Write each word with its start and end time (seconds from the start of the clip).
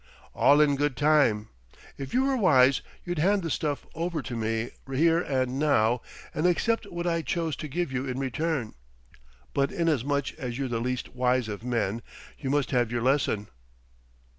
"All 0.33 0.59
in 0.61 0.77
good 0.77 0.97
time: 0.97 1.49
if 1.95 2.11
you 2.11 2.23
were 2.25 2.35
wise, 2.35 2.81
you'd 3.05 3.19
hand 3.19 3.43
the 3.43 3.51
stuff 3.51 3.85
over 3.93 4.23
to 4.23 4.35
me 4.35 4.71
here 4.91 5.19
and 5.21 5.59
now, 5.59 6.01
and 6.33 6.47
accept 6.47 6.91
what 6.91 7.05
I 7.05 7.21
chose 7.21 7.55
to 7.57 7.67
give 7.67 7.91
you 7.91 8.07
in 8.07 8.17
return. 8.17 8.73
But 9.53 9.71
inasmuch 9.71 10.33
as 10.39 10.57
you're 10.57 10.69
the 10.69 10.81
least 10.81 11.13
wise 11.13 11.47
of 11.47 11.63
men, 11.63 12.01
you 12.39 12.49
must 12.49 12.71
have 12.71 12.91
your 12.91 13.03
lesson." 13.03 13.49